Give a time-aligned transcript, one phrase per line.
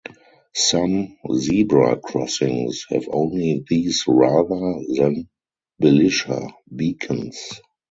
[0.55, 5.29] Some zebra crossings have only these rather than
[5.79, 7.49] Belisha beacons.